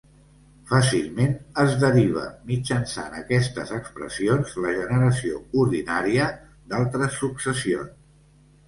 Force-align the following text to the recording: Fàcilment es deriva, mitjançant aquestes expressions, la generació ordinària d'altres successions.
Fàcilment 0.69 1.35
es 1.63 1.73
deriva, 1.83 2.23
mitjançant 2.53 3.19
aquestes 3.19 3.75
expressions, 3.77 4.57
la 4.65 4.75
generació 4.81 5.45
ordinària 5.67 6.29
d'altres 6.75 7.25
successions. 7.25 7.99